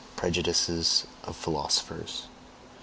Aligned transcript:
PREJUDICES 0.15 1.05
OF 1.25 1.35
PHILOSOPHERS 1.35 2.21
1. 2.23 2.29